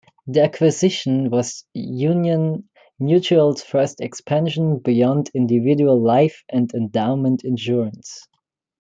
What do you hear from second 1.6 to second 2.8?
Union